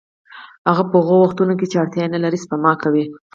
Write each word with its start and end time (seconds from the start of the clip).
هغه 0.69 0.83
په 0.91 0.97
هغو 1.01 1.15
وختونو 1.19 1.53
کې 1.59 1.65
چې 1.71 1.77
اړتیا 1.81 2.05
نلري 2.13 2.39
سپما 2.43 2.73
کوي 2.83 3.05